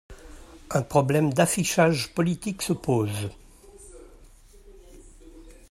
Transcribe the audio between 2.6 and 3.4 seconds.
se pose.